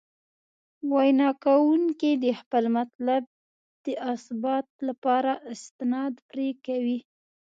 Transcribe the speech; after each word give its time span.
وینا 0.93 1.29
کوونکي 1.45 2.11
د 2.23 2.25
خپل 2.39 2.63
مطلب 2.77 3.21
د 3.85 3.87
اثبات 4.13 4.67
لپاره 4.87 5.31
استناد 5.53 6.13
پرې 6.29 6.49
کوي. 6.65 6.99